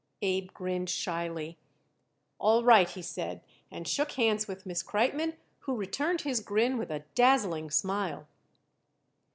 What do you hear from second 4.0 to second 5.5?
hands with Miss Kreitmann,